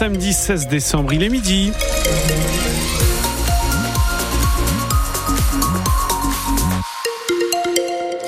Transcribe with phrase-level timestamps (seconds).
[0.00, 1.72] samedi 16 décembre, il est midi.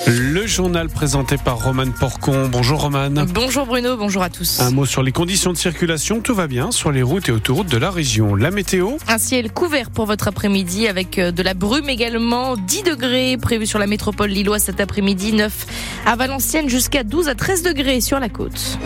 [0.06, 2.50] Le journal présenté par Roman Porcon.
[2.52, 3.08] Bonjour Roman.
[3.26, 4.60] Bonjour Bruno, bonjour à tous.
[4.60, 6.20] Un mot sur les conditions de circulation.
[6.20, 8.34] Tout va bien sur les routes et autoroutes de la région.
[8.34, 12.54] La météo Un ciel couvert pour votre après-midi avec euh, de la brume également.
[12.58, 15.32] 10 degrés prévus sur la métropole lilloise cet après-midi.
[15.32, 15.66] 9
[16.04, 18.76] à Valenciennes jusqu'à 12 à 13 degrés sur la côte.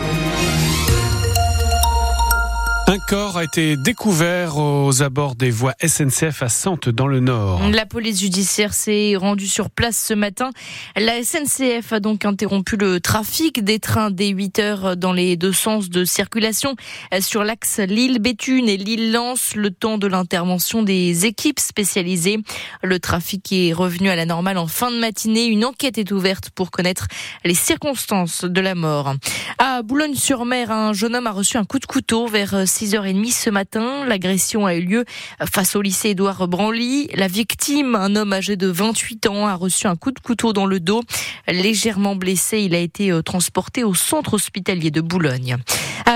[2.89, 7.59] Un corps a été découvert aux abords des voies SNCF à Sante dans le Nord.
[7.73, 10.51] La police judiciaire s'est rendue sur place ce matin.
[10.95, 15.51] La SNCF a donc interrompu le trafic des trains dès 8 heures dans les deux
[15.51, 16.77] sens de circulation
[17.19, 22.39] sur l'axe Lille-Béthune et Lille-Lens le temps de l'intervention des équipes spécialisées.
[22.83, 25.47] Le trafic est revenu à la normale en fin de matinée.
[25.47, 27.07] Une enquête est ouverte pour connaître
[27.43, 29.13] les circonstances de la mort.
[29.57, 34.05] À Boulogne-sur-Mer, un jeune homme a reçu un coup de couteau vers 6h30 ce matin.
[34.05, 35.05] L'agression a eu lieu
[35.51, 37.09] face au lycée Édouard Branly.
[37.15, 40.67] La victime, un homme âgé de 28 ans, a reçu un coup de couteau dans
[40.67, 41.01] le dos.
[41.47, 45.57] Légèrement blessé, il a été euh, transporté au centre hospitalier de Boulogne.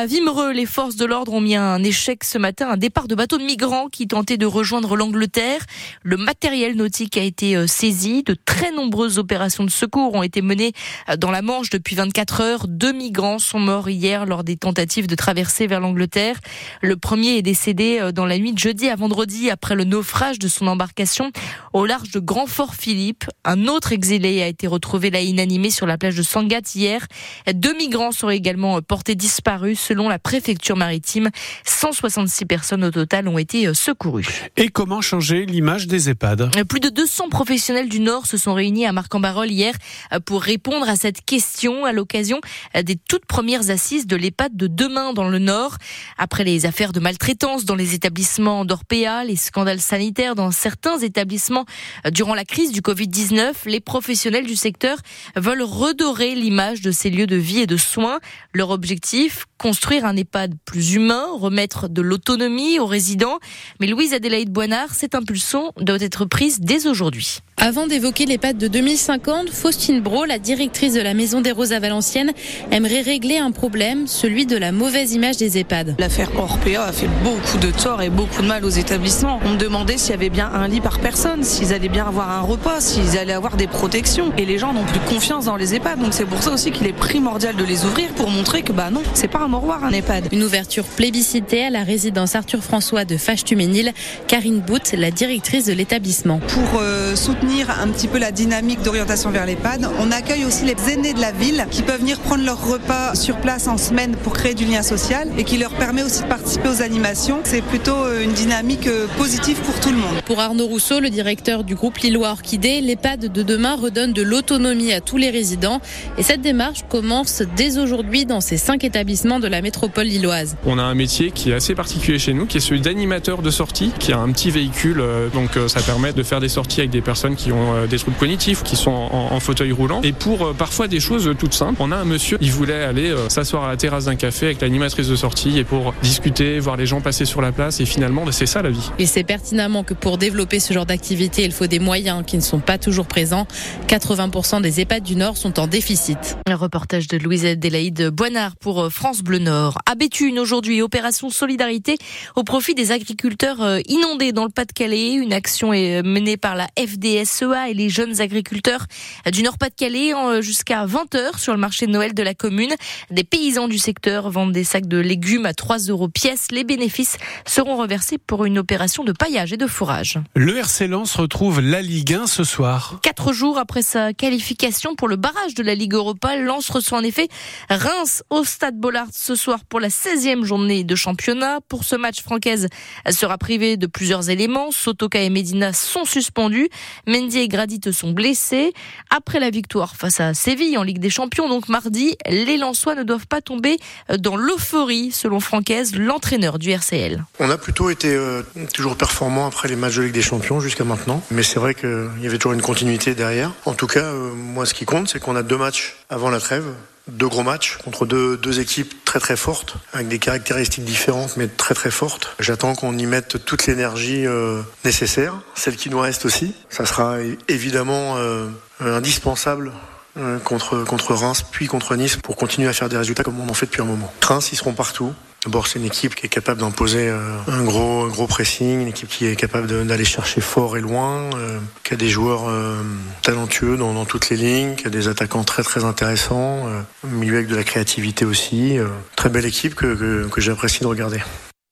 [0.02, 3.14] À Vimereux, les forces de l'ordre ont mis un échec ce matin, un départ de
[3.14, 5.62] bateau de migrants qui tentait de rejoindre l'Angleterre.
[6.02, 8.24] Le matériel nautique a été euh, saisi.
[8.24, 10.72] De très nombreuses opérations de secours ont été menées
[11.08, 12.68] euh, dans la Manche depuis 24 heures.
[12.68, 16.40] Deux migrants sont morts hier lors des tentatives de traverser vers l'Angleterre.
[16.82, 20.40] Le premier est décédé euh, dans la nuit de jeudi à vendredi après le naufrage
[20.40, 21.32] de son embarcation
[21.74, 23.26] au large de Grand Fort Philippe.
[23.46, 27.06] Un autre exilé a été retrouvé là inanimé sur la plage de Sangat hier.
[27.54, 31.32] Deux migrants seraient également portés disparus selon la préfecture maritime.
[31.66, 34.26] 166 personnes au total ont été euh, secourues.
[34.56, 36.50] Et comment changer l'image des EHPAD?
[36.70, 39.74] Plus de 200 professionnels du Nord se sont réunis à Marc-en-Barol hier
[40.14, 42.40] euh, pour répondre à cette question à l'occasion
[42.78, 45.76] euh, des toutes premières assises de l'EHPAD de demain dans le Nord.
[46.18, 51.66] Après les affaires de maltraitance dans les établissements d'Orpea, les scandales sanitaires dans certains établissements
[52.10, 55.00] durant la crise du Covid-19, les professionnels du secteur
[55.36, 58.22] veulent redorer l'image de ces lieux de vie et de soins.
[58.54, 63.40] Leur objectif, construire un EHPAD plus humain, remettre de l'autonomie aux résidents.
[63.80, 67.40] Mais Louise Adélaïde Boinard, cette impulsion doit être prise dès aujourd'hui.
[67.58, 71.80] Avant d'évoquer l'EHPAD de 2050, Faustine Bro, la directrice de la Maison des Roses à
[71.80, 72.32] Valenciennes,
[72.72, 75.96] aimerait régler un problème, celui de la mauvaise image des EHPAD.
[76.00, 79.40] L'affaire Orpea a fait beaucoup de tort et beaucoup de mal aux établissements.
[79.46, 82.32] On me demandait s'il y avait bien un lit par personne, s'ils allaient bien avoir
[82.32, 84.32] un repas, s'ils allaient avoir des protections.
[84.40, 86.00] Et les gens n'ont plus confiance dans les EHPAD.
[86.00, 88.90] Donc c'est pour ça aussi qu'il est primordial de les ouvrir pour montrer que bah
[88.90, 90.28] non, c'est pas un moroir un EHPAD.
[90.32, 93.94] Une ouverture plébiscitée à la résidence Arthur François de Fâche-Tuménil.
[94.28, 96.40] Karine Bout, la directrice de l'établissement.
[96.50, 99.90] Pour euh, soutenir un petit peu la dynamique d'orientation vers l'EHPAD.
[100.00, 103.38] On accueille aussi les aînés de la ville qui peuvent venir prendre leur repas sur
[103.38, 106.68] place en semaine pour créer du lien social et qui leur permet aussi de participer
[106.68, 107.40] aux animations.
[107.46, 110.22] C'est plutôt euh, une dynamique euh, positive pour tout le monde.
[110.26, 114.92] Pour Arnaud Rousseau, le directeur du groupe Lillois Orchidée, l'EHPAD de demain redonne de l'autonomie
[114.92, 115.80] à tous les résidents
[116.18, 120.56] et cette démarche commence dès aujourd'hui dans ces cinq établissements de la métropole lilloise.
[120.66, 123.52] On a un métier qui est assez particulier chez nous, qui est celui d'animateur de
[123.52, 126.92] sortie, qui a un petit véhicule, euh, donc ça permet de faire des sorties avec
[126.92, 130.02] des personnes qui ont euh, des troubles cognitifs, qui sont en, fauteuil roulant.
[130.04, 133.10] Et pour euh, parfois des choses toutes simples, on a un monsieur, il voulait aller
[133.10, 136.78] euh, s'asseoir à la terrasse d'un café avec l'animatrice de sortie et pour discuter, voir
[136.78, 137.80] les gens passer sur la place.
[137.80, 138.92] Et finalement, c'est ça la vie.
[139.00, 142.42] Il sait pertinemment que pour développer ce genre d'activité, il faut des moyens qui ne
[142.42, 143.48] sont pas toujours présents.
[143.88, 146.38] 80% des EHPAD du Nord sont en déficit.
[146.48, 149.80] Un reportage de Louise Adélaïde Boinard pour France Bleu Nord.
[149.86, 151.98] À Béthune, aujourd'hui, opération solidarité
[152.36, 155.14] au profit des agriculteurs inondés dans le Pas-de-Calais.
[155.14, 158.86] Une action est menée par la FDSE et les jeunes agriculteurs
[159.32, 162.74] du Nord-Pas-de-Calais jusqu'à 20h sur le marché de Noël de la commune.
[163.10, 166.48] Des paysans du secteur vendent des sacs de légumes à 3 euros pièce.
[166.52, 170.20] Les bénéfices seront reversés pour une opération de paillage et de fourrage.
[170.36, 173.00] Le RC Lens retrouve la Ligue 1 ce soir.
[173.02, 177.04] Quatre jours après sa qualification pour le barrage de la Ligue Europa, Lens reçoit en
[177.04, 177.28] effet
[177.70, 181.60] Reims au Stade Bollard ce soir pour la 16e journée de championnat.
[181.68, 182.68] Pour ce match, Francaise
[183.10, 184.72] sera privée de plusieurs éléments.
[184.72, 186.70] Sotoka et Medina sont suspendus.
[187.08, 188.74] Mendy et Gradit sont blessés.
[189.10, 193.04] Après la victoire face à Séville en Ligue des Champions, donc mardi, les Lensois ne
[193.04, 193.78] doivent pas tomber
[194.18, 197.24] dans l'euphorie, selon Francaise, l'entraîneur du RCL.
[197.40, 198.44] On a plutôt été euh,
[198.74, 202.10] toujours performant après les matchs de Ligue des Champions jusqu'à maintenant, mais c'est vrai qu'il
[202.22, 203.52] y avait toujours une continuité derrière.
[203.66, 206.40] En tout cas, euh, moi, ce qui compte, c'est qu'on a deux matchs avant la
[206.40, 206.66] trêve
[207.08, 211.48] deux gros matchs contre deux, deux, équipes très très fortes, avec des caractéristiques différentes mais
[211.48, 212.36] très très fortes.
[212.40, 216.54] J'attends qu'on y mette toute l'énergie euh, nécessaire, celle qui nous reste aussi.
[216.70, 217.18] Ça sera
[217.48, 218.50] évidemment euh,
[218.80, 219.72] indispensable
[220.18, 223.50] euh, contre, contre Reims puis contre Nice pour continuer à faire des résultats comme on
[223.50, 224.12] en fait depuis un moment.
[224.22, 225.14] Reims, ils seront partout.
[225.46, 228.88] D'abord, c'est une équipe qui est capable d'imposer euh, un gros, un gros pressing, une
[228.88, 232.84] équipe qui est capable d'aller chercher fort et loin, euh, qui a des joueurs euh,
[233.24, 236.68] talentueux dans, toutes les lignes, qui a des attaquants très très intéressants,
[237.04, 238.78] au milieu avec de la créativité aussi.
[239.16, 241.22] très belle équipe que, que j'apprécie de regarder.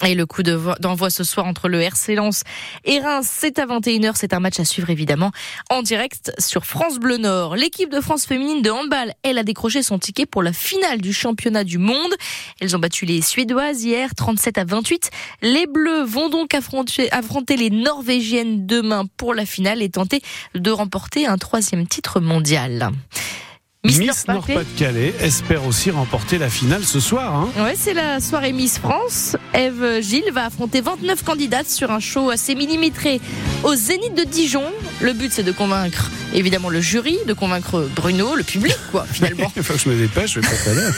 [0.06, 2.44] Et le coup d'envoi ce soir entre le RC Lens
[2.86, 4.13] et Reims, c'est à 21h.
[4.16, 5.31] C'est un match à suivre évidemment
[5.69, 7.57] en direct sur France Bleu Nord.
[7.57, 11.12] L'équipe de France féminine de handball, elle a décroché son ticket pour la finale du
[11.12, 12.13] championnat du monde.
[12.62, 15.12] Elles ont battu les Suédoises hier 37 à 28.
[15.42, 20.22] Les Bleus vont donc affronter, affronter les Norvégiennes demain pour la finale et tenter
[20.56, 22.92] de remporter un troisième titre mondial.
[23.85, 27.33] Miss, Nord-Pas-de-Calais espère aussi remporter la finale ce soir.
[27.33, 27.63] Hein.
[27.63, 29.37] Ouais, c'est la soirée Miss France.
[29.53, 33.21] Eve Gilles va affronter 29 candidates sur un show assez millimétré
[33.63, 34.65] au Zénith de Dijon.
[34.99, 39.51] Le but, c'est de convaincre évidemment le jury, de convaincre Bruno, le public, quoi, finalement.
[39.55, 40.93] Il faut que je me dépêche, je vais pas l'heure.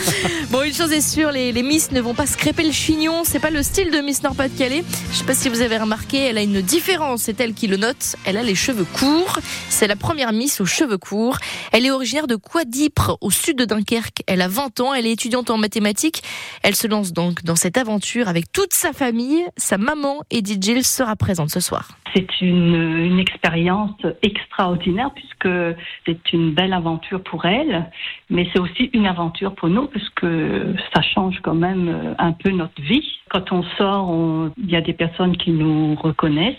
[0.50, 3.22] bon, une chose est sûre, les, les, Miss ne vont pas scréper le chignon.
[3.24, 4.82] C'est pas le style de Miss Nord-Pas-de-Calais.
[5.10, 7.22] Je sais pas si vous avez remarqué, elle a une différence.
[7.22, 8.16] C'est elle qui le note.
[8.24, 9.38] Elle a les cheveux courts.
[9.68, 11.38] C'est la première Miss aux cheveux courts.
[11.72, 14.22] Elle est originaire de Quadipre, au sud de Dunkerque.
[14.26, 16.22] Elle a 20 ans, elle est étudiante en mathématiques.
[16.62, 19.44] Elle se lance donc dans cette aventure avec toute sa famille.
[19.56, 21.88] Sa maman, Edith Gill, sera présente ce soir.
[22.14, 25.48] C'est une, une expérience extraordinaire puisque
[26.06, 27.90] c'est une belle aventure pour elle,
[28.30, 30.26] mais c'est aussi une aventure pour nous puisque
[30.94, 33.06] ça change quand même un peu notre vie.
[33.28, 34.14] Quand on sort,
[34.58, 36.56] il y a des personnes qui nous reconnaissent.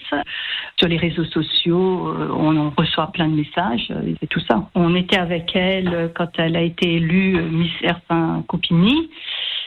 [0.79, 4.69] Sur les réseaux sociaux, euh, on, reçoit plein de messages et tout ça.
[4.73, 9.09] On était avec elle quand elle a été élue Miss Erfin Copini.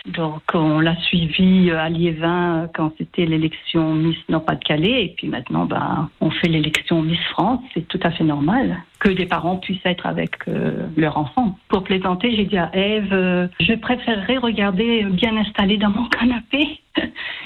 [0.06, 5.04] Donc, on l'a suivi à Liévin quand c'était l'élection Miss Nord-Pas-de-Calais.
[5.04, 7.60] Et puis maintenant, ben, on fait l'élection Miss France.
[7.74, 11.58] C'est tout à fait normal que des parents puissent être avec euh, leur enfant.
[11.68, 16.80] Pour plaisanter, j'ai dit à Eve, euh, je préférerais regarder bien installée dans mon canapé.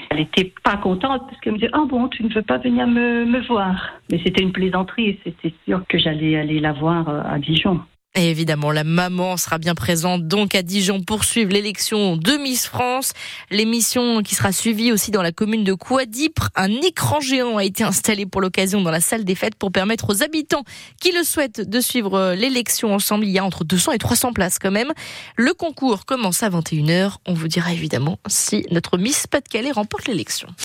[0.09, 2.87] Elle était pas contente parce qu'elle me disait, ah bon, tu ne veux pas venir
[2.87, 3.91] me, voir?
[4.11, 5.19] Mais c'était une plaisanterie.
[5.23, 7.81] C'était sûr que j'allais aller la voir euh, à Dijon.
[8.13, 12.67] Et évidemment, la maman sera bien présente donc à Dijon pour suivre l'élection de Miss
[12.67, 13.13] France.
[13.49, 16.49] L'émission qui sera suivie aussi dans la commune de Quadipre.
[16.57, 20.09] Un écran géant a été installé pour l'occasion dans la salle des fêtes pour permettre
[20.09, 20.65] aux habitants
[20.99, 23.23] qui le souhaitent de suivre euh, l'élection ensemble.
[23.23, 24.91] Il y a entre 200 et 300 places quand même.
[25.37, 27.13] Le concours commence à 21h.
[27.25, 30.49] On vous dira évidemment si notre Miss Pas-de-Calais remporte l'élection.